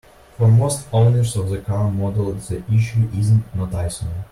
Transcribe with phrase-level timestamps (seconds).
[0.35, 4.11] For most owners of the car model, the issue isn't noticeable.